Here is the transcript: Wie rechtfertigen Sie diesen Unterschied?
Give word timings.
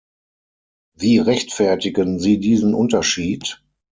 Wie 0.97 1.19
rechtfertigen 1.19 2.19
Sie 2.19 2.39
diesen 2.39 2.73
Unterschied? 2.73 3.63